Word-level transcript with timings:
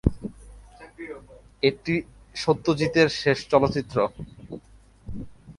এটি 1.63 1.95
সত্যজিতের 2.35 3.07
শেষ 3.21 3.37
চলচ্চিত্র। 3.51 3.97